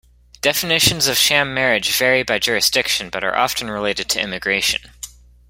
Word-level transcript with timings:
Definitions 0.41 1.05
of 1.05 1.15
sham 1.15 1.53
marriage 1.53 1.95
vary 1.95 2.23
by 2.23 2.39
jurisdiction, 2.39 3.11
but 3.11 3.23
are 3.23 3.37
often 3.37 3.69
related 3.69 4.09
to 4.09 4.19
immigration. 4.19 4.81